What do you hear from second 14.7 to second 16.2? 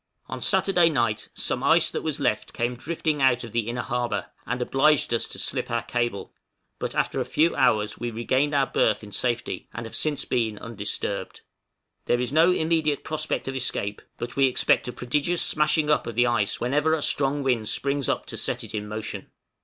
a prodigious smashing up of